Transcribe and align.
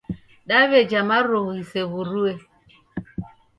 Daweja 0.49 0.99
marugu 1.09 1.51
ghisew'urue 1.57 2.33